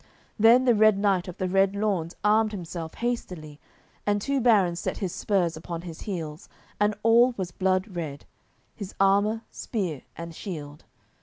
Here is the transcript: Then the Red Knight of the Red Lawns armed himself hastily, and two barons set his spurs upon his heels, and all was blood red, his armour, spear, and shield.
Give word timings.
Then 0.39 0.65
the 0.65 0.73
Red 0.73 0.97
Knight 0.97 1.27
of 1.27 1.37
the 1.37 1.47
Red 1.47 1.75
Lawns 1.75 2.15
armed 2.23 2.53
himself 2.53 2.95
hastily, 2.95 3.59
and 4.03 4.19
two 4.19 4.41
barons 4.41 4.79
set 4.79 4.97
his 4.97 5.13
spurs 5.13 5.55
upon 5.55 5.83
his 5.83 6.01
heels, 6.01 6.49
and 6.79 6.95
all 7.03 7.35
was 7.37 7.51
blood 7.51 7.95
red, 7.95 8.25
his 8.73 8.95
armour, 8.99 9.43
spear, 9.51 10.01
and 10.17 10.33
shield. 10.33 10.85